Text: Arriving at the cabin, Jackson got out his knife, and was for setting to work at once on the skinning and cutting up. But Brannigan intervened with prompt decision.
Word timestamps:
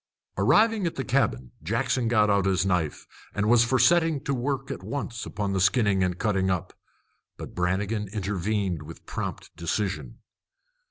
Arriving 0.35 0.87
at 0.87 0.95
the 0.95 1.03
cabin, 1.03 1.51
Jackson 1.61 2.07
got 2.07 2.27
out 2.27 2.47
his 2.47 2.65
knife, 2.65 3.05
and 3.35 3.47
was 3.47 3.63
for 3.63 3.77
setting 3.77 4.19
to 4.19 4.33
work 4.33 4.71
at 4.71 4.81
once 4.81 5.27
on 5.37 5.53
the 5.53 5.59
skinning 5.61 6.03
and 6.03 6.17
cutting 6.17 6.49
up. 6.49 6.73
But 7.37 7.53
Brannigan 7.53 8.07
intervened 8.07 8.81
with 8.81 9.05
prompt 9.05 9.55
decision. 9.55 10.17